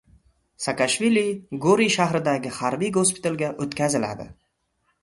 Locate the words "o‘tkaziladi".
3.67-4.33